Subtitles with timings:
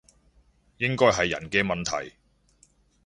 [0.77, 2.15] 應該係人嘅問題